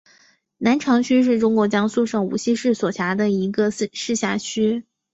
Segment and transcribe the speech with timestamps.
[0.57, 4.83] 南长区是中国江苏省无锡市所辖的一个市辖区。